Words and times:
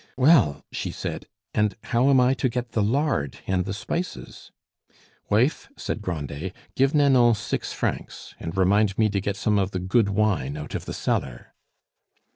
"Well!" 0.17 0.65
she 0.71 0.89
said, 0.89 1.27
"and 1.53 1.75
how 1.83 2.09
am 2.09 2.19
I 2.19 2.33
to 2.33 2.49
get 2.49 2.71
the 2.71 2.81
lard 2.81 3.37
and 3.45 3.65
the 3.65 3.71
spices?" 3.71 4.51
"Wife," 5.29 5.69
said 5.77 6.01
Grandet, 6.01 6.53
"give 6.75 6.95
Nanon 6.95 7.35
six 7.35 7.71
francs, 7.71 8.33
and 8.39 8.57
remind 8.57 8.97
me 8.97 9.09
to 9.09 9.21
get 9.21 9.35
some 9.35 9.59
of 9.59 9.69
the 9.69 9.79
good 9.79 10.09
wine 10.09 10.57
out 10.57 10.73
of 10.73 10.85
the 10.85 10.93
cellar." 10.95 11.53